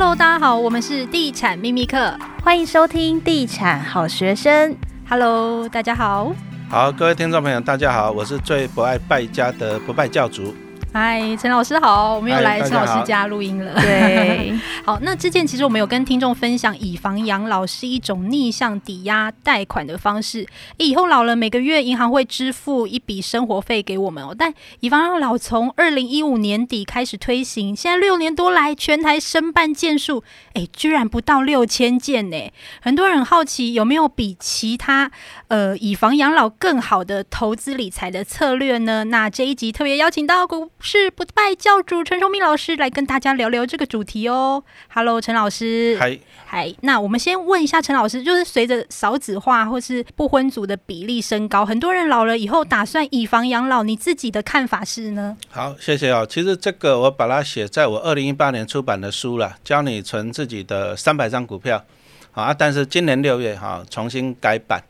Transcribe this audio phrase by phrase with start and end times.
[0.00, 4.74] Hello，大家好，我们是地产秘密课，欢迎收听地产好学生。
[5.06, 6.32] Hello，大家好。
[6.70, 10.54] 好，各位听众朋友，大家好，我是最不爱败家的不败教主。
[10.92, 13.80] 嗨，陈老师好，我们又来陈老师家录音了。
[13.80, 14.52] 对，
[14.84, 20.44] 好，那之前其实我们有跟听众分享，以房养老是一种逆向抵押贷款的方式。
[20.78, 24.34] 以后老了，每个月银行会支付一笔生活费给我们哦。
[24.36, 32.52] 但以房养老从二零一五年底开始推行，现在六年多来，全台申办件数，哎，居然不到六千件呢。
[32.82, 35.08] 很多人好奇，有没有比其他
[35.46, 39.04] 呃以房养老更好的投资理财的策略呢？
[39.04, 40.68] 那这一集特别邀请到股。
[40.82, 44.64] 是不败教主陈崇明老师来跟大家聊聊这个主题哦。
[44.88, 45.96] Hello，陈老师。
[46.00, 46.74] 嗨，嗨。
[46.80, 55.36] 那我们先问一下陈老师，就是随着少子化或是不婚族的比例升高，很多人老了以后打算以房养老，你自己的看法是呢？
[55.50, 56.26] 好，谢谢哦。
[56.28, 61.84] 其实这个我把它写在我二零一八年出版的书了，教你存自己的三百张股票。
[62.32, 64.82] 好啊，但是今年六月哈重新改版。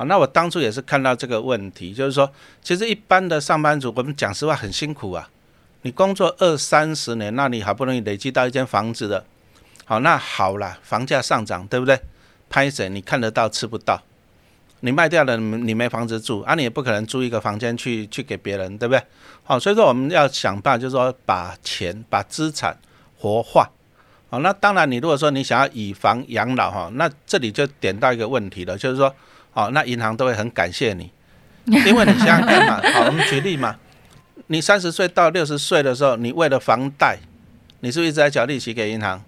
[0.00, 5.28] 啊，那我当初也是看到这个问题，就是说，其实一般的上班族，我们讲实话很辛苦啊。
[5.82, 9.22] 你工作二三十年，那你好不容易累积到一间房子的，
[9.84, 12.00] 好，那好了，房价上涨，对不对？
[12.48, 12.88] 拍谁？
[12.88, 14.00] 你看得到吃不到，
[14.80, 19.02] 你卖掉了，你没房子住啊，你也不可能租一个房间去去给别人，对不对？
[19.44, 22.74] 好，所以说我们要想办法，就是说把钱、把资产
[23.18, 23.68] 活化。
[24.30, 29.14] 好，那当然，你如果说你想要以房养老哈，那这里就点到一个问题了，就是说。
[29.52, 31.10] 好，那银行都会很感谢你，
[31.66, 32.80] 因为你想想看嘛。
[32.92, 33.76] 好，我们举例嘛，
[34.46, 37.18] 你三十岁到六十岁的时候，你为了房贷，
[37.80, 39.22] 你是不是一直在缴利息给银行？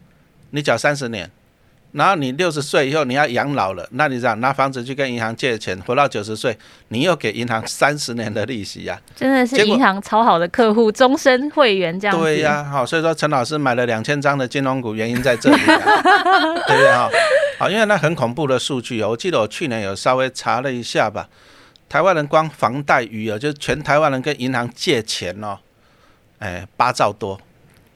[0.50, 1.30] 你缴三十年。
[1.92, 6.56] 然后你六十岁以后你要养老了，那你这样拿房子去跟银行借钱，活到九十岁，
[6.88, 8.98] 你又给银行三十年的利息呀？
[9.14, 17.10] 真的是银行超好的客户，终身会员这样对呀，好，所以说陈老师买了两千张的金融股，原因在这里，对不对哈？
[17.58, 21.28] 好，因为那很恐怖的数据哦，我记得我去年有稍微查了一下吧，
[21.88, 25.58] 台湾人光房贷余额，就是全台湾人跟银行借钱哦，
[26.38, 27.40] 哎，八兆多，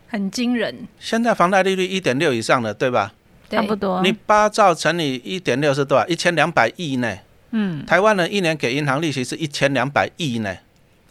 [0.08, 0.86] 很惊人。
[1.00, 3.12] 现在房贷利率一点六以上的，对吧？
[3.50, 6.06] 差不多，你八兆乘以一点六是多少？
[6.06, 7.18] 一千两百亿呢。
[7.50, 10.54] 嗯，台湾人一年给银行利息是一千两百亿呢。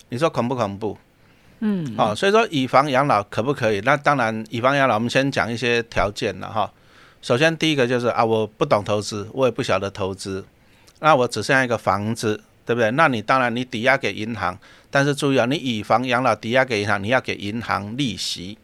[0.10, 0.98] 你说恐不恐怖？
[1.60, 3.80] 嗯，哦，所以说以房养老可不可以？
[3.86, 6.70] 那当然，以房养老，我们先讲一些条件了哈。
[7.26, 10.46] 首先第一个就是啊，我不懂投资，我也不晓得投资，
[11.00, 12.92] 那我只剩下一个房子，对不对？
[12.92, 14.56] 那你当然你抵押给银行，
[14.92, 18.60] 但是注意啊，你以房养老抵押给银行，你要给银行利息，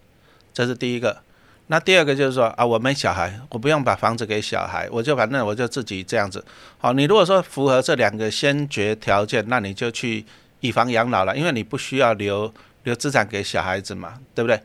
[0.53, 1.23] 这是第一个。
[1.66, 6.45] 那第二个就是说啊，我没小孩，我不用把房子给小孩，我就反正我就自己这样子。
[6.77, 10.23] 好，你如果说符合这两个先决条件，那你就去
[10.59, 14.61] 以房养老了，因为你不需要留留资产给小孩子嘛，对不对？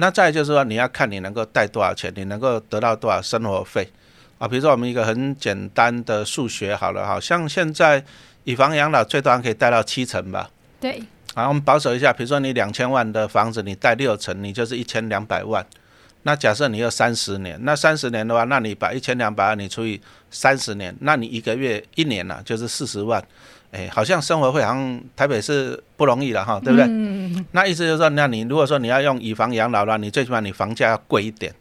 [0.00, 3.86] 那再就是说，你要看你能够贷多少钱，你能够得到多少生活费
[4.38, 4.48] 啊？
[4.48, 8.02] 比如说我们一个很简单的数学，好了，好像现在
[8.44, 10.50] 以房养老最多可以贷到七成吧？
[10.80, 11.02] 对。
[11.34, 15.64] 好，我们保守一下，比如说你两千万的房子，你贷六成，你就是一千两百万。
[16.22, 20.00] 那假设你要三十年，那三十年的话，那你把一千两百万你除以
[20.30, 23.22] 三十年，那你一个月一年呢就是四十万，
[23.72, 26.86] 哎，好像生活费好像台北是不容易了哈，对不对？
[27.52, 31.54] 那意思就是说，那你如果说你要用以房养老的话，你最起码你房价要贵一点，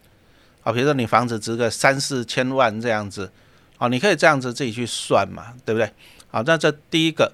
[0.64, 3.32] 啊，比如说你房子值个三四千万这样子，
[3.78, 5.90] 啊，你可以这样子自己去算嘛，对不对？
[6.30, 7.32] 好，那这第一个，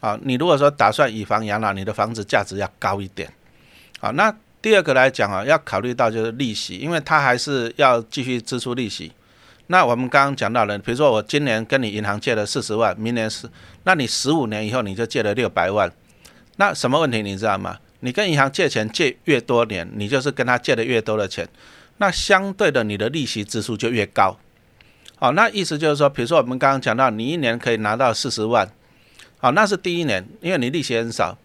[0.00, 3.32] 啊，你如果说打算以房养老，你的房子价值要高一点，
[4.00, 4.34] 好，那。
[4.62, 9.12] 第二个来讲啊，要考虑到就是利息，因为它还是要继续支出利息。
[9.68, 13.48] 那我们刚刚讲到了，比如说我今年跟你银行借了四十万，明年是，
[13.84, 15.90] 那你十五年以后你就借了六百万，
[16.56, 17.78] 那什么问题你知道吗？
[18.00, 21.48] 你跟银行借钱借越多年，你就是跟他借的越多的钱，
[21.96, 24.38] 那相对的你的利息支出就越高。
[25.16, 28.70] 好，那意思就是说，比如说我们刚刚讲到，你一年可以拿到四十万，
[29.38, 31.36] 好，那是第一年，因为你利息很少。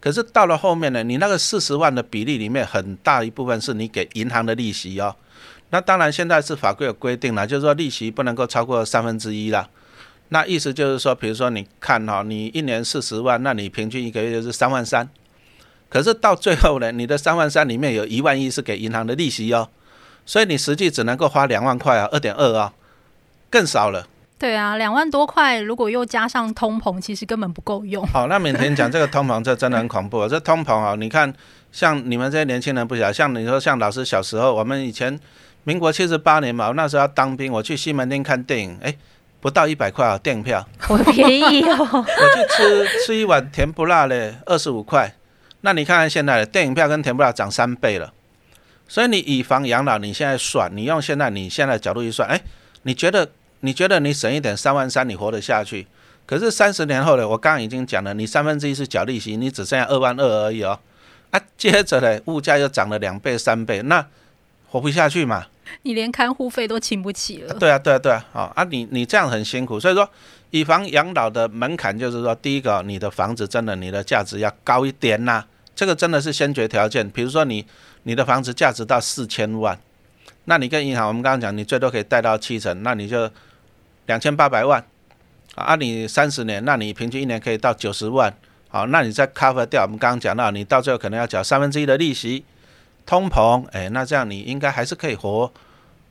[0.00, 5.14] 可是到了后面呢，你那个四十万的比例里面，很大一部分是你给银行的利息哦。
[5.70, 9.68] 那当然现在是法规有规定了，就是说利息不能够超过三分之一了。
[10.28, 15.08] 那意思就是说，比如说你看哈，你一年四十万，那你平均一个月就是三万三。
[15.88, 19.68] 可是到最后呢，你的三万三里面有一万一是给银行的利息哦，
[20.24, 22.72] 所以你实际只能够花两万块啊，二点二啊，
[23.50, 24.06] 更少了。
[24.38, 28.06] 对啊，两万多块，如果又加上通膨，其实根本不够用。
[28.06, 30.26] 好，那每天讲这个通膨，这真的很恐怖。
[30.28, 31.30] 这通膨啊，你看，
[31.72, 35.18] 像你们这些年轻人不晓得，像你说，像老师小时候，我们以前
[35.64, 38.96] 民国七十八年嘛，我那时候要当兵，我去西门町看电影，哎，
[39.40, 41.76] 不到一百块啊，电影票， 好便宜哦。
[41.92, 45.14] 我去吃吃一碗甜不辣嘞，二十五块。
[45.62, 48.12] 那你看看现在的电影票跟甜不辣涨三倍了。
[48.88, 52.40] 所以你以房养老，你现在算，你用现在你现在角度一算，哎，
[52.82, 53.30] 你觉得
[53.60, 55.86] 你觉得你省一点三万三，你活得下去？
[56.26, 57.28] 可是三十年后呢？
[57.28, 60.78] 我刚刚已经讲了，你三分之一是缴利息，你只剩下二万二而已哦。
[61.30, 64.04] 啊，接着呢，物价又涨了两倍三倍，那
[64.70, 65.46] 活不下去嘛？
[65.82, 67.54] 你连看护费都请不起了。
[67.54, 70.08] 对啊，对啊，对啊，好啊，你你这样很辛苦，所以说
[70.50, 75.44] 以房养老的门槛就是说，第一个，你的房子真的你的价值要高一点呐，
[75.74, 77.08] 这个真的是先决条件。
[77.10, 77.66] 比如说你
[78.04, 79.78] 你的房子价值到四千万，
[80.44, 83.30] 那你跟银行，我们刚刚讲，你最多可以贷到七成，那你就
[84.06, 84.84] 两千八百万
[85.54, 88.32] 啊，你三十年，那你平均一年可以到九十万。
[88.68, 92.44] 好，那你再 cover 掉，我们刚刚讲到，你到最后可能要缴三分之一的利息，
[93.10, 95.52] 通膨，哎，那这样你应该还是可以活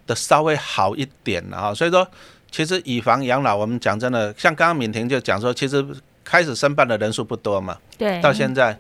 [0.06, 1.74] 的稍微好一点啊。
[1.74, 2.06] 所以说，
[2.52, 5.86] 其实以房养老，我们讲真的，像刚刚敏婷就讲说，其实
[6.26, 8.78] 开始申办的人数不多嘛，对，到现在，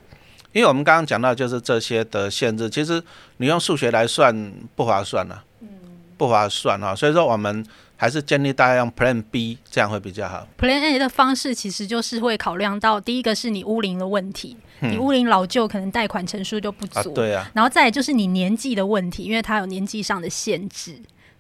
[0.51, 3.01] 因为我们刚刚讲到就是这些的限制，其实
[3.37, 5.69] 你用数学来算不划算了，嗯，
[6.17, 6.93] 不划算啊。
[6.93, 7.65] 所以说我们。
[8.01, 10.47] 还是建议大家用 Plan B，这样会比较好。
[10.57, 17.11] Plan A 的方式其实就是会考量到第一个是你屋龄的问题，你屋龄老旧，可能贷款成数就不足。
[17.13, 17.51] 对啊。
[17.53, 20.97] 然后再就是你年纪的问题，因为它有年纪上的限制。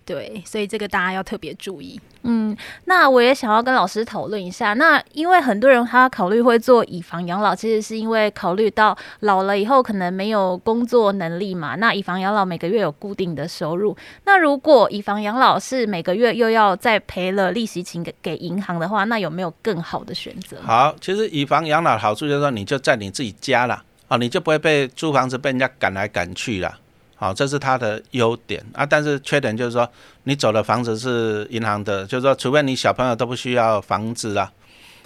[0.09, 2.01] 对，所以这个大家要特别注意。
[2.23, 4.73] 嗯，那我也想要跟老师讨论一下。
[4.73, 11.75] 那因为很多人他考虑会做以房养老，其实是因为考虑到老了以后可能没有工作能力嘛。
[11.75, 13.95] 那以房养老每个月有固定的收入。
[14.25, 20.57] 那如果以房养老是每个月又要再赔了利息钱给给银行的话，那有没有更好的选择？
[20.63, 26.79] 好，其实以房养老好处就是说，你就在你自己家了啊，你就不会被租房子被人家赶来赶去了。
[27.19, 29.85] 好，这是它的优点啊，但是缺点就是说，
[30.23, 34.49] 你走的房子是银行的，就是说，除非你小朋友都不需要房子啦。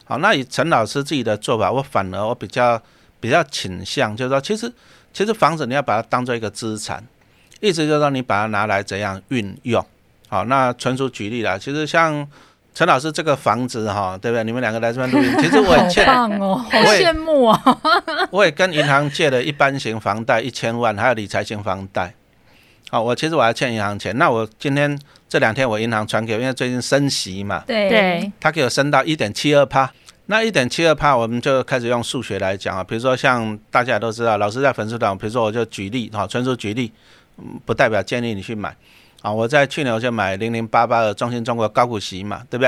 [0.05, 2.79] 好，那以陈老师自己的做法，我反而我比较
[3.19, 4.71] 比较倾向，就是说，其实
[5.11, 7.03] 其实房子你要把它当做一个资产，
[7.59, 9.83] 意思就是说，你把它拿来怎样运用。
[10.27, 12.27] 好，那纯属举例啦，其实像。
[12.73, 14.43] 陈老师，这个房子哈，对不对？
[14.43, 16.05] 你们两个来这边录音， 其实我也欠，
[16.39, 17.79] 哦，好羡慕啊！
[18.31, 22.13] 我也跟银行借了一般型房贷一千万，还有理财型房贷。
[22.89, 24.17] 好，我其实我还欠银行钱。
[24.17, 24.99] 那我今天
[25.29, 29.91] 这两天我银行传给我，因为最近升息嘛，对对，他给我升到一点七二趴。
[30.27, 32.83] 那一点七二趴，我们就开始用数学来讲啊。
[32.83, 36.91] 比如说像大家都知道，老师在粉丝团，比如说我就举例哈，纯属举例，
[37.65, 38.75] 不代表建议你去买。
[39.23, 42.67] 啊，我在去年我就买零零八八的中信中国高股息嘛，对不对？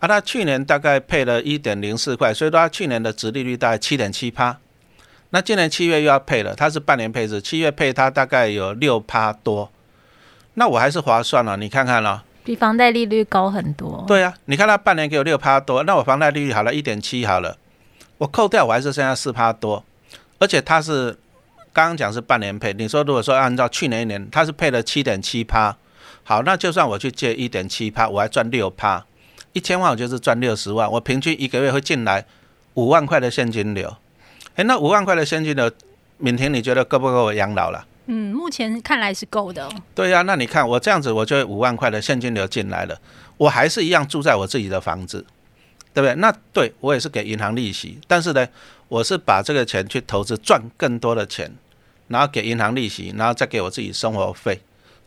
[0.00, 4.58] 啊，它去年大概配了一点零四块，所以说它去年的值利率大概七点七趴。
[5.30, 9.70] 那今年七月又要配了，它是半年配置，七月配它大概有六趴多。
[10.54, 14.04] 那我还是划算了，你看看咯，比房贷利率高很多。
[14.08, 17.56] 对啊，你看它半年给我六趴多，那我房贷利率好了一点七好了，
[18.18, 19.84] 我扣掉我还是剩下四趴多，
[20.40, 21.16] 而且它是
[21.72, 25.76] 刚刚讲是半年配，你说如果说按照去年一年，它是配了七点七趴。
[26.24, 29.04] 好，那就算我去借一点七趴，我还赚六趴，
[29.52, 32.24] 一千万我就是赚六十万，我平均一个月会进来
[32.74, 33.96] 五万块的现金流。
[34.54, 35.70] 哎，那五万块的现金流，
[36.18, 37.86] 敏婷你觉得够不够我养老了？
[38.06, 39.68] 嗯，目前看来是够的。
[39.94, 42.98] 对呀，那你看我这样子，我就五万块的现金流进来了，
[43.36, 45.24] 我还是一样住在我自己的房子，
[45.94, 46.14] 对不对？
[46.16, 48.46] 那对我也是给银行利息，但是呢，
[48.88, 51.52] 我是把这个钱去投资赚更多的钱，
[52.08, 54.60] 然后给银行利息，然后再给我自己生活费。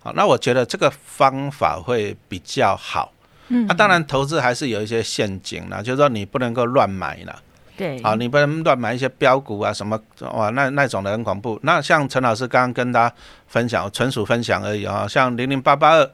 [0.05, 3.11] 好，那我觉得这个方法会比较好。
[3.47, 7.41] 嗯，那当然投资还是有一些陷阱啦，就是说你不能够乱买了。
[7.75, 9.99] 对，好，你不能乱买一些标股啊什么
[10.31, 11.59] 哇，那那种的很恐怖。
[11.63, 13.15] 那像陈老师刚刚跟大家
[13.47, 15.07] 分享，纯属分享而已啊。
[15.07, 16.11] 像零零八八二，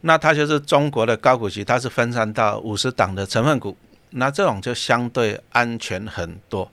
[0.00, 3.76] 那它就是中国的高股息，它是分散到五十档的成分股，
[4.10, 6.70] 那这种就相对安全很多。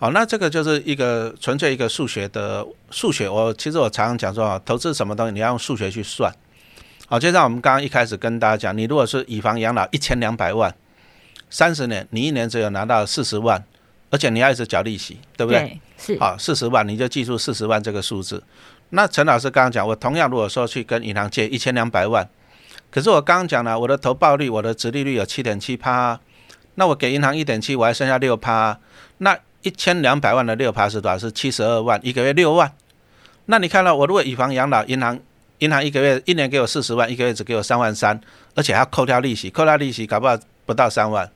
[0.00, 3.28] 好，那这个就是一个纯粹一个数学的数学。
[3.28, 6.34] 我其实我常常讲说啊，投资什么东西你要用数学去算。
[7.06, 10.74] 好，就像我们刚刚一开始跟大家讲，你如果是以房养老一千两百万，
[11.50, 13.62] 三十年，你一年只有拿到四十万，
[14.08, 15.78] 而且你要一直缴利息，对不对？
[15.98, 16.18] 是。
[16.18, 18.42] 好，四十万你就记住四十万这个数字。
[18.88, 22.26] 那陈老师刚刚讲，我同样如果说去跟银行借一千两百万，
[22.90, 26.18] 可是我刚刚讲了，我的投报率、我的殖利率有七点七趴，
[26.76, 28.80] 那我给银行一点七，我还剩下六趴，
[29.18, 29.38] 那。
[29.62, 31.18] 一千两百万的六趴是多少？
[31.18, 32.72] 是七十二万，一个月六万。
[33.46, 35.18] 那你看到我如果以房养老，银行
[35.58, 38.18] 银行一个月一年给我四十万，一个月只给我三万三，
[38.54, 41.30] 而且还要扣掉利息，扣掉利息搞不好不到三万。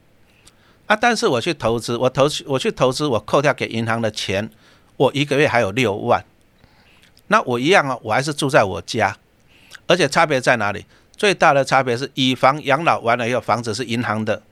[0.86, 4.50] 啊，但是我去投资，我投我去投资，我扣掉给银行的钱，
[4.96, 6.24] 我一个月还有六万。
[7.26, 9.16] 那我一样啊，我还是住在我家，
[9.86, 10.86] 而且差别在哪里？
[11.16, 14.42] 最大的差别是以房养老完了以后，房子是银行的，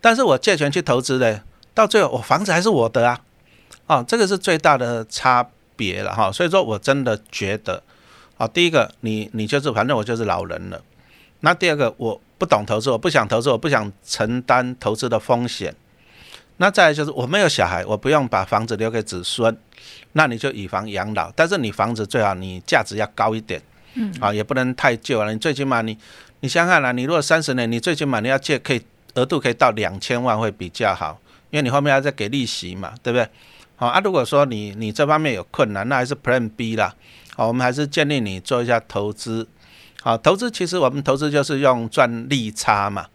[0.00, 1.42] 但是我借钱去投资的。
[1.78, 3.20] 到最后，我房子还是我的啊，
[3.86, 6.32] 哦，这个是最大的差别了哈。
[6.32, 7.80] 所以说我真的觉得，
[8.36, 10.82] 啊，第一个，你你就是反正我就是老人了。
[11.38, 15.72] 那第二个，我不懂投资，我不想投资，我不想承担投资的风险。
[16.56, 19.56] 那再来就是我没有小孩，我不用把房子留给子孙，
[20.14, 21.30] 那你就以房养老。
[21.36, 23.62] 但是你房子最好你价值要高一点，
[23.94, 25.32] 嗯，啊，也不能太旧了。
[25.32, 25.96] 你最起码你
[26.40, 28.82] 你想想啦，你如果三十年，你最起码你要借可以
[29.14, 31.20] 额度可以到两千万会比较好，
[31.50, 33.28] 因为你后面要再给利息嘛，对不对？
[33.76, 36.94] 好啊，如果说你你这方面有困难，那还是 Plan B 啦。
[37.36, 39.46] 好，我们还是建议你做一下投资。
[40.02, 43.06] 好，投资其实我们投资就是用赚利差嘛。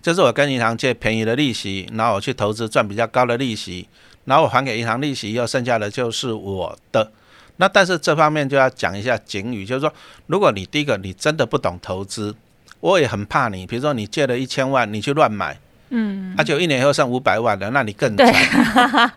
[0.00, 3.86] 就是我跟银行借便宜的利息，然后我去投资赚比较高的利息，
[4.24, 7.12] 然后我还给银行利息，又剩下的就是我的。
[7.58, 9.92] 那但是这方面就要讲一下警语，就是说，
[10.26, 12.34] 如果你第一个你真的不懂投资，
[12.80, 13.66] 我也很怕你。
[13.66, 15.60] 比如说你借了一千万，你去乱买，
[15.94, 18.26] 嗯，那就一年以后剩五百万了，那你更惨。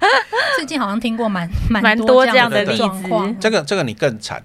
[0.57, 4.43] 最近好像听过蛮蛮多这样的例子，这个这个你更惨。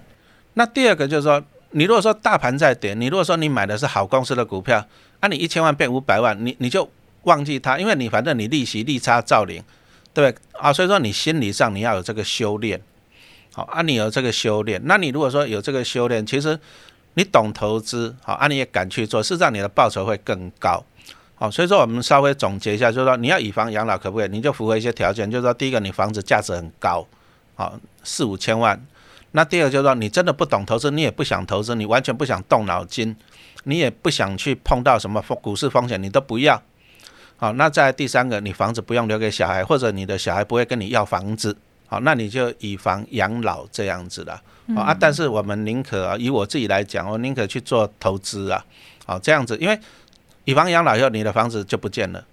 [0.55, 4.85] 那第二个就是说，你如果说大盘在跌，你如果说你买的是好公司的股票。
[5.23, 6.89] 那你一千万变五百万，你你就
[7.25, 9.63] 忘记它，因为你反正你利息利差照领，
[10.15, 10.73] 对不对啊？
[10.73, 12.81] 所以说你心理上你要有这个修炼，
[13.53, 16.59] 好啊，你有这个修炼，那你如果说有这个修炼，其实
[17.13, 20.83] 你懂投资，好啊，你也敢去做，事实上你的报酬会更高，
[21.41, 24.29] 好，所以说我们稍微总结一下，就是说你要以房养老可不可以？
[24.29, 27.03] 你就符合一些条件，就是说第一个你房子价值很高，
[27.55, 28.79] 好四五千万，
[29.31, 33.15] 那第二个就是说你真的不懂投资，你也不想投资，你完全不想动脑筋。
[33.65, 36.59] 你也不想去碰到什么风股市风险，你都不要。
[37.37, 41.55] 好，那在第三个，你房子不用留给小孩，或者你的小孩不会跟你要房子，
[41.85, 44.41] 好，那你就以房养老这样子了。
[44.75, 48.65] 啊，但是我们宁可以我自己来讲，我宁可去做投资啊，
[49.05, 49.79] 好这样子，因为
[50.45, 52.23] 以房养老以后，你的房子就不见了。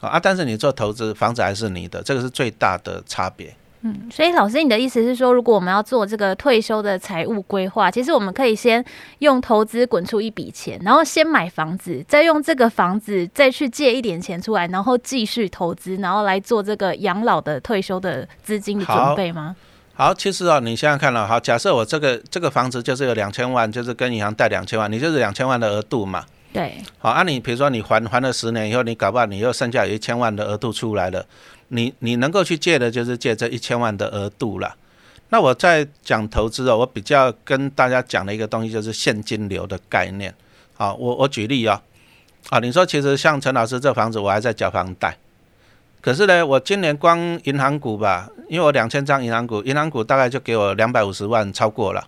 [0.00, 3.54] 啊，但是你做投资，房子还是你的，这个是最大的差别。
[3.86, 8.82] 嗯，所以老师，你的意思是说，如果我们要做这个退休的财务规划，其实我们可以先
[9.18, 19.54] 用投资滚出一笔钱，然后先买房子，再用这个房子再去借一点钱出来，然后继续投资，然后来做这个养老的退休的资金的准备吗？
[19.94, 26.24] 好，其实啊，你想想看了，好，假设我这个这个房子就是有两千万，就是跟银行贷两千万，你就是两千万的额度嘛。
[26.54, 26.72] 对。
[26.98, 31.26] 好，啊，你比如说你还还了十年以后，你搞不好你又剩下有一千万的额度出来了。
[31.68, 34.76] 你你能够去借的，就是借这一千万的额度了。
[35.30, 40.32] 那我在讲投资哦，我比较跟大家讲的一个东西就是现金流的概念。
[40.74, 41.82] 好，我我举例啊，
[42.50, 45.16] 啊，你说其实像陈老师这房子，我还在缴房贷，
[46.00, 52.06] 可是呢，我今年光银行股吧，因为我两千张银行股，银行股大概就给我两百五十万，超过了。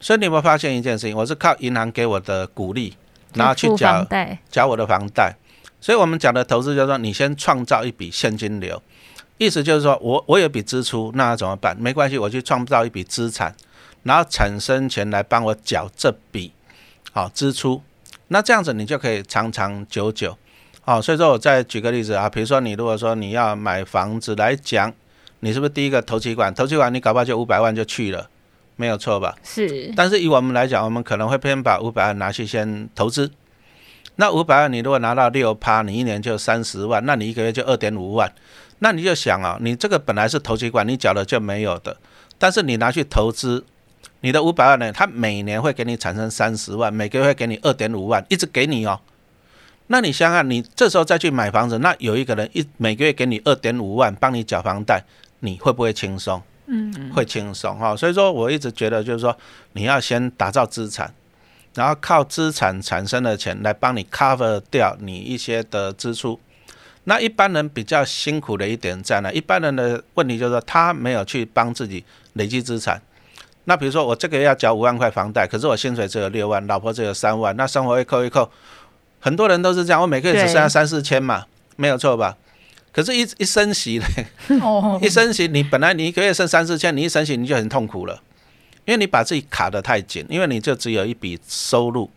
[0.00, 1.16] 所以你有没有发现一件事情？
[1.16, 2.94] 我是靠银行给我的鼓励，
[3.34, 4.06] 然后去缴
[4.50, 5.34] 缴我的房贷。
[5.80, 8.82] 所以我们讲的投资就是说，你先创造一笔现金流，
[9.36, 11.76] 意思就是说我我有笔支出，那怎么办？
[11.78, 13.54] 没关系，我去创造一笔资产，
[14.02, 16.52] 然后产生钱来帮我缴这笔
[17.12, 17.80] 好支出，
[18.28, 20.36] 那这样子你就可以长长久久。
[20.80, 24.92] 好，所以说我再举个例子啊，比如说你如果说你要买房子来讲，
[25.40, 26.52] 你是不是第一个投期款？
[26.52, 28.28] 投期款你搞不好就五百万就去了，
[28.78, 29.36] 没有错吧？
[29.42, 29.92] 是。
[29.96, 33.30] 但是以我们来讲，我们可能会偏把五百万拿去先投资。
[34.14, 38.32] 那五百万，你如果拿到六趴，你一年就三十万，那你一个月就二点五万。
[38.78, 41.96] 那你就想啊，你这个本来是投机款，你缴了就没有的。
[42.38, 43.64] 但是你拿去投资，
[44.20, 49.00] 你的五百万呢，它每年会给你产生三十万，每个月会给你二点五万，一直给你哦。
[49.88, 55.02] 那你想想，你这时候再去买房子，那有一个人一每个月给你二点五万，帮你缴房贷，
[55.40, 56.42] 你会不会轻松？
[56.68, 57.96] 嗯，会轻松哈。
[57.96, 59.36] 所以说我一直觉得就是说，
[59.72, 61.12] 你要先打造资产。
[61.74, 66.40] 然后靠资产产生的钱来帮你 cover 掉你一些的支出，
[67.04, 69.30] 那一般人比较辛苦的一点在哪？
[69.30, 73.00] 一般人的问题就是说他没有去帮自己累积资产。
[73.64, 78.50] 那比如说我这个月要缴五万块房贷，可是我薪水只有六万，老婆只有三万，那生活费扣一扣，
[79.20, 81.44] 很多人都是这样，我每个月只剩下三四千嘛，
[81.76, 82.36] 没有错吧？
[82.98, 84.26] 可是，一一升息嘞，
[85.00, 88.20] 一升息，你本来你一个月剩三四千，你一升息你就很痛苦了。
[88.86, 92.10] 因为你把自己卡得太紧，因为你就只有一笔收入，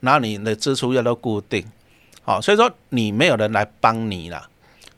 [0.00, 1.64] 然后你的支出又都固定，
[2.20, 4.46] 好，所以说你没有人来帮你了，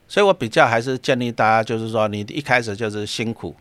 [0.08, 3.54] 所以我比较还是建议大家，就是说你一开始就是辛苦，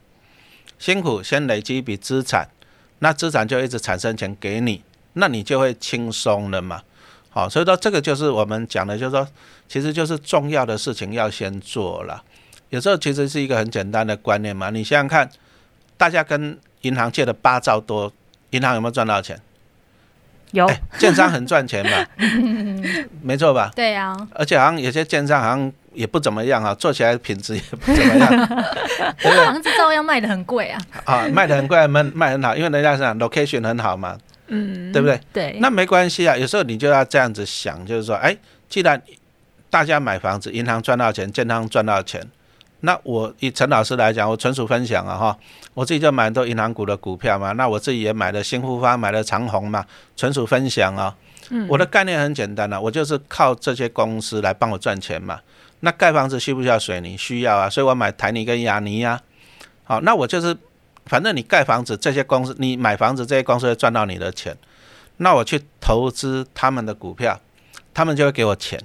[0.79, 2.49] 辛苦先累积一笔资产，
[2.97, 4.81] 那资产就一直产生钱给你，
[5.13, 6.81] 那你就会轻松了嘛，
[7.33, 9.27] 好，所以说这个就是我们讲的，就是说
[9.67, 12.21] 其实就是重要的事情要先做了，
[12.69, 15.29] 有时候其实是一个很简单的观念嘛，你想想看，
[15.95, 18.11] 大家跟银行借了八兆多，
[18.49, 19.39] 银行有没有赚到钱？
[20.51, 22.05] 有，建商很赚钱吧？
[23.23, 23.71] 没错吧？
[23.73, 24.13] 对呀。
[24.33, 28.47] 而且好像有些建商好像也不怎么样啊，做起来品质也不怎么样，
[29.47, 30.81] 房子照样卖的很贵啊。
[31.05, 34.17] 啊，卖的很贵，卖卖很好，因为人家是 location 很好嘛，
[34.53, 35.19] 嗯，对不对？
[35.31, 38.37] 对，那没关系啊，有时候你就要这样子想，就是说，哎，
[38.69, 39.01] 既然
[39.69, 42.21] 大家买房子，银行赚到钱，建商赚到钱，
[42.81, 45.37] 那我以陈老师来讲，我纯属分享啊哈，
[45.73, 51.15] 我自己就买很多银行股的股票嘛，那我自己也买了新复发，买了长虹嘛，纯属分享啊。
[51.67, 55.39] 我的概念很简单啊，我就是靠这些公司来帮我赚钱嘛。
[55.81, 57.17] 那盖房子需不需要水泥？
[57.17, 59.21] 需要啊，所以我买台泥跟亚泥呀。
[59.83, 60.55] 好，那我就是，
[61.11, 64.55] 反正你盖房子，这些公司你买房子，这些公司会赚到你的钱。
[65.17, 67.37] 那我去投资他们的股票，
[67.93, 68.81] 他们就会给我钱。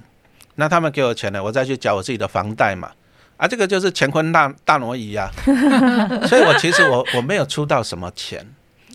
[0.55, 2.91] 那他们给我钱呢，我再去缴我自己的房贷嘛。
[3.37, 5.31] 啊，这个就是乾坤大大挪移呀。
[6.27, 8.45] 所以我其实我我没有出到什么钱。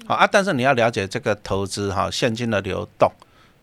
[0.07, 3.11] 好啊，但是你要了解这个投资哈，现金的流动。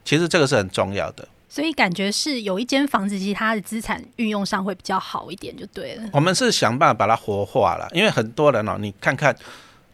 [0.04, 6.04] 其实这个是很重要的，所以感觉是有一间房子，其实它的资产运用上会比较好一点，就对了。
[6.14, 9.36] 我们是想办法把它活化了，因为很多人哦，你看看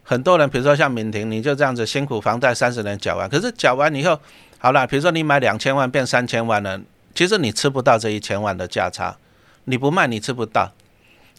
[0.02, 4.20] 很多人，比如说像敏婷，你就这样子辛苦房贷三十年缴完，可是缴完以后，
[4.58, 6.78] 好了，比如说你买两千万变三千万了，
[7.14, 9.16] 其实你吃不到这一千万的价差，
[9.64, 10.70] 你不卖你吃不到。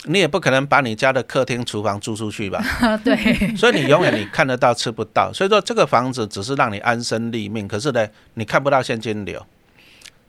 [0.03, 2.63] 你也不可能把你家的客厅、厨房租出去吧？
[3.03, 3.15] 对。
[3.57, 5.31] 所以你永远你看得到吃不到。
[5.33, 9.43] 所以说这个房子只是让你安身立命，可是呢，你看不到现金流。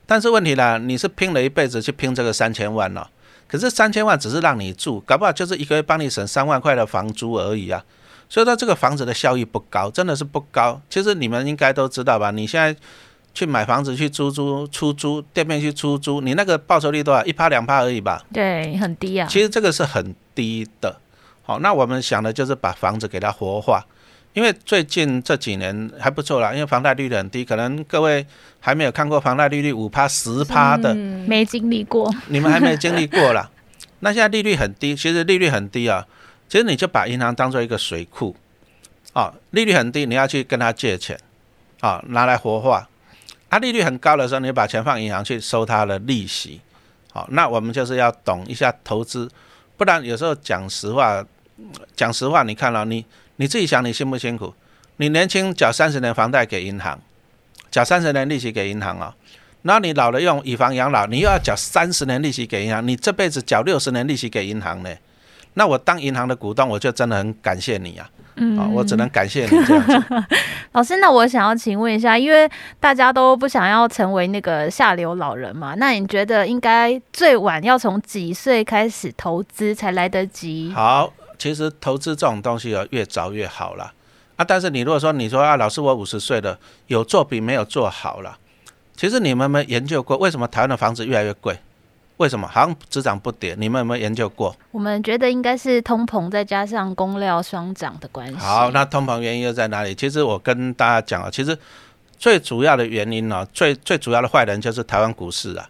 [0.09, 3.07] 但是问题呢，你是拼了一辈子去拼这个三千万了，
[3.47, 7.85] 可是三千万只是让你住，搞不好就是一个月帮你省三万块的房租而已啊。
[8.27, 10.81] 所以说这个房子的效益不高，真的是不高。
[10.89, 12.31] 其实你们应该都知道吧？
[12.31, 12.75] 你现在。
[13.31, 17.23] 去买房子去租租出租店面去出租，你那个报酬率多少？
[17.23, 18.25] 一趴两趴而已吧？
[18.33, 19.27] 对，很低啊。
[19.29, 20.99] 其实这个是很低的。
[21.43, 23.85] 好，那我们想的就是把房子给它活化，
[24.33, 28.25] 因为最近这几年还不错啦，因为房贷利率很低，可能各位
[28.59, 32.13] 还没有看过房贷利率五趴十趴的，没经历过。
[32.27, 33.49] 你们还没经历过啦。
[34.01, 36.05] 那现在利率很低，其实利率很低啊，
[36.47, 38.35] 其实你就把银行当做一个水库
[39.13, 41.19] 啊，利率很低，你要去跟他借钱
[41.81, 42.87] 啊，拿来活化。
[43.49, 46.61] 它利率很高的时候，你把钱放银行去收它的利息，
[47.11, 49.27] 好，那我们就是要懂一下投资，
[49.75, 51.25] 不然有时候讲实话，
[51.95, 53.05] 讲实话，你看了你
[53.37, 54.53] 你自己想，你辛不辛苦？
[54.97, 56.99] 你年轻缴三十年房贷给银行，
[57.71, 59.15] 缴三十年利息给银行啊，
[59.61, 64.89] 然后你老了用以房养老，你又要缴三十年利息给银行，你这辈子缴六十年利息给银行呢？
[65.55, 68.09] 那我当银行的股东，我就真的很感谢你啊。
[68.41, 70.23] 嗯，我只能感谢你这样子。
[70.71, 80.71] 老师，那我想要请问一下，因为大家都不想要成为那个下流老人嘛，那你觉得应该最晚要从几岁开始投资才来得及？
[80.73, 83.91] 好，其实投资这种东西啊，越早越好了
[84.35, 84.45] 啊。
[84.45, 88.37] 但是你如果说你说啊，老师我五十岁了，有做比没有做好了。
[88.95, 91.57] 其实你们有没有研究过，为什么台湾的房子越来越贵？
[92.17, 93.55] 为什么好像只涨不跌？
[93.57, 94.53] 你们有没有研究过？
[94.71, 98.35] 我们觉得应该是通膨再加上工料双涨的关系。
[98.35, 99.95] 好，那通膨原因又在哪里？
[99.95, 101.57] 其实我跟大家讲啊，其实
[102.17, 105.69] 最主要的原因呢，最最主要的坏人就是台湾股市啊。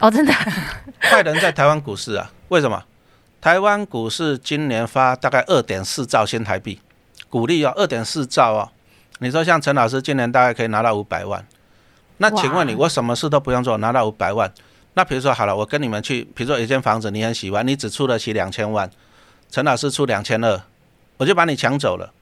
[0.00, 0.32] 哦，真的？
[0.98, 2.28] 坏人在台湾股市啊？
[2.48, 2.82] 为什么？
[3.44, 6.80] 台湾股市今年发大概二点四兆新台币，
[7.28, 8.70] 股利要，二点四兆哦。
[9.18, 11.46] 你说像陈老师今年大概可以拿到五百万，
[12.16, 14.50] 那请问你，我什么事都不用做，拿到五百万？
[14.94, 18.90] 那比如说好了，我跟你们去，比如说一间房子你很喜欢，你只出得起两千万，
[19.50, 20.62] 陈老师出两千二，
[21.18, 22.14] 我就把你抢走了。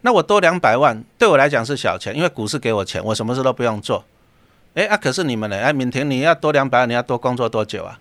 [0.00, 4.02] 那我多两百万，对我来讲是小钱，因为股市给我钱，我什么事都不用做。
[4.72, 5.60] 哎啊，可是你们呢？
[5.60, 8.00] 哎，敏婷，你要多两百万，你要多工作多久啊？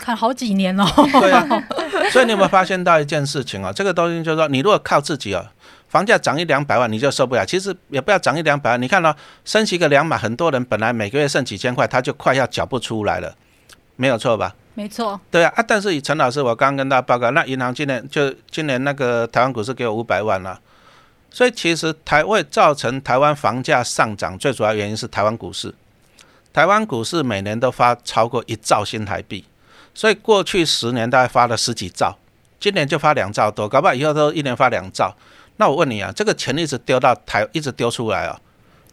[0.00, 0.84] 嗯，看好几年哦。
[1.20, 1.46] 对啊，
[2.10, 3.70] 所以你有没有发现到一件事情啊？
[3.72, 5.52] 这个东西就是说，你如果靠自己啊。
[5.90, 8.80] 房价涨一两百万你就受不了，其实也不要涨一两百万。
[8.80, 9.12] 你看到
[9.44, 13.34] 升息个两码，很多人本来每个月剩几千块，他就快要缴不出来了，
[13.96, 14.54] 没有错吧？
[14.74, 15.20] 没错。
[15.32, 15.64] 对啊啊！
[15.66, 20.60] 但是以陈老师，我刚刚跟大家报告，那银行今年就今年那个台湾股市给我五百万了，
[21.28, 25.74] 所以其实台会造成台湾房价上涨最主要原因是台湾股市。
[26.52, 29.44] 台湾股市每年都发超过一兆新台币，
[30.00, 32.16] 所以过去十年大概发了十几兆，
[32.58, 35.14] 今年就发两兆多，搞不好以后都一年发两兆。
[35.58, 38.40] 那我问你啊，这个钱一直丢到台，一直丢出来哦？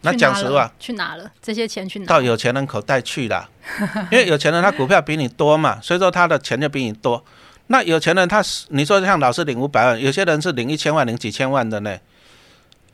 [0.02, 1.32] 那讲实话，去哪了？
[1.40, 2.04] 这些钱去哪？
[2.04, 3.48] 到有钱人口袋去了，
[4.12, 7.24] 因为有钱人他股票比你多嘛，所以说他的钱就比你多。
[7.68, 11.98] 那有钱人他是你说像老师领五百万，有些人是领一千万、领几千万的呢？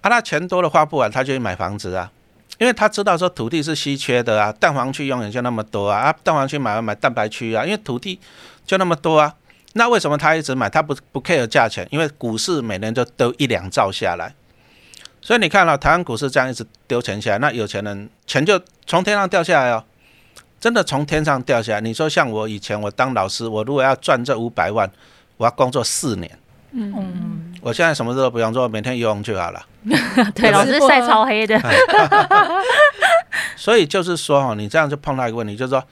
[0.02, 2.12] 啊，他钱多了花不完，他就去买房子啊，
[2.58, 8.20] 因为他知道说土地是稀缺的啊，蛋黄区永远就那么多啊，啊，蛋黄区买完买蛋白区啊，因为土地
[8.64, 9.34] 就那么多啊。
[9.76, 10.70] 那为什么他一直买？
[10.70, 14.32] 他不不 care 价钱，因为股市每年就都一两兆下来，
[15.20, 19.84] 所以你看到台湾股市这样一直丢钱下来，那有钱人钱就从天上掉下来哦，
[20.60, 21.80] 真的从天上掉下来。
[21.80, 24.88] 你说像我以前我当老师，我如果要赚这五百万，
[25.38, 26.38] 我要工作四年。
[26.76, 29.64] 嗯，我现在什么都不用做，每天游泳就好了。
[30.34, 31.60] 对，老师晒超黑的。
[33.56, 35.82] 所以就是说哈，你这样就碰到一个问题，就是说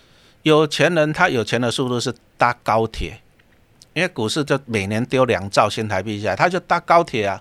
[0.43, 3.21] 有钱人他有钱的速度是搭高铁，
[3.95, 7.41] 因为股市就每年丢两兆新台币下来，他就搭高铁啊。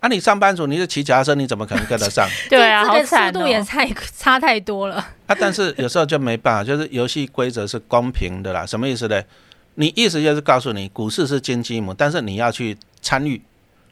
[0.00, 2.28] 啊，你上班族你是骑脚踏车，你怎么可能跟得上？
[2.48, 4.96] 对啊，这个速度也太差太多了。
[5.26, 8.64] 啊，但是有时候就没办法，就是游戏规则是公平的啦。
[8.64, 9.20] 什么意思呢？
[9.80, 13.40] 你意思就是告诉你，股市是金鸡母，但是你要去参与，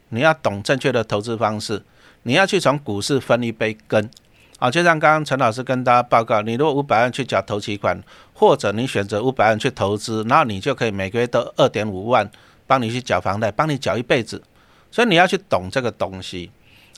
[0.09, 1.81] 你要懂正确的投资方式，
[2.23, 4.09] 你要去从股市分一杯羹。
[4.59, 12.29] 啊，就像刚刚陈老师跟大家报告，你如果五百万去缴投期款，或者你选择五百万去投资，然后你就可以每个月都二点五万
[12.65, 14.43] 帮你去缴房贷，帮你缴一辈子。
[14.91, 16.51] 所以你要去懂这个东西，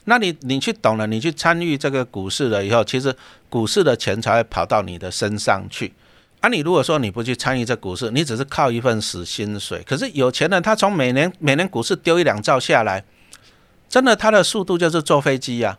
[0.06, 3.14] 那你你去懂了，你去参与这个股市了以后，其实
[3.48, 5.92] 股市的钱才会跑到你的身上去。
[6.40, 9.82] 啊，你如果说你不去参与这股市，你只是靠一份死薪水。
[9.86, 13.04] 可是有钱人他从每年每年股市丢一两兆下来，
[13.88, 15.76] 真的他的速度就是坐飞机呀。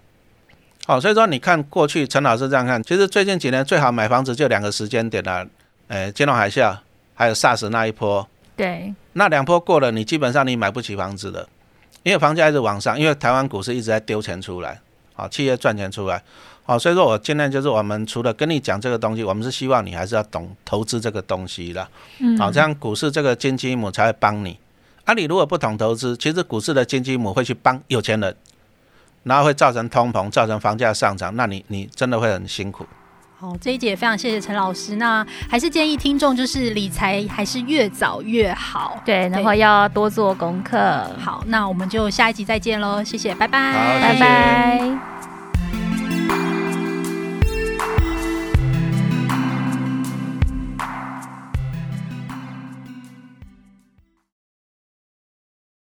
[0.86, 5.48] 好，所以说你看过去陈老师这样看，其实最近几年最好买房子就两个时间点了，
[5.88, 6.78] 诶，金融海啸
[7.16, 8.28] 还有 SARS 那一波。
[8.56, 8.94] 对。
[9.14, 11.48] 那两波过了，你基本上你买不起房子的，
[12.04, 14.80] 因为房价一直往上，因为台湾股市一直在丢钱出来，
[15.22, 16.20] 好，企业赚钱出来。
[16.64, 21.88] 好，所以说我今天就是我们除了跟你讲这个东西，我们是希望你还是要懂投资这个东西的。
[22.18, 24.58] 嗯，好，这样股市这个金鸡母才会帮你。
[25.06, 28.36] 啊，你如果不懂投资，其实股市的金鸡母会去帮有钱人，
[29.22, 32.88] 然后会造成通膨，造成房价上涨，那你你真的会很辛苦。
[33.42, 34.98] 好，这一节非常谢谢陈老师。
[34.98, 39.02] 那还是建议听众就是理财还是越早越好。
[39.04, 40.78] 对，然后要多做功课。
[41.20, 45.31] 好，那我们就下一集再见喽，谢谢，拜拜，拜拜。